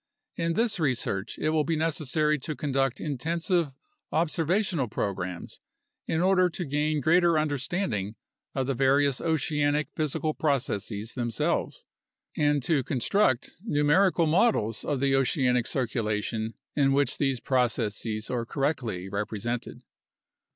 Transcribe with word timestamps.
In 0.35 0.53
this 0.53 0.79
research, 0.79 1.37
it 1.37 1.49
will 1.51 1.63
be 1.63 1.75
necessary 1.75 2.39
to 2.39 2.55
conduct 2.55 2.99
intensive 2.99 3.69
observational 4.11 4.87
programs 4.87 5.59
in 6.07 6.21
order 6.21 6.49
to 6.49 6.65
gain 6.65 7.01
greater 7.01 7.37
understanding 7.37 8.15
of 8.55 8.65
the 8.65 8.73
various 8.73 9.21
oceanic 9.21 9.89
physical 9.95 10.33
processes 10.33 11.13
themselves 11.13 11.85
and 12.35 12.63
to 12.63 12.83
construct 12.83 13.51
numerical 13.61 14.25
models 14.25 14.83
of 14.83 15.01
the 15.01 15.13
oceanic 15.15 15.67
circulation 15.67 16.55
in 16.75 16.93
which 16.93 17.19
these 17.19 17.39
processes 17.39 18.27
are 18.31 18.43
correctly 18.43 19.07
represented. 19.07 19.83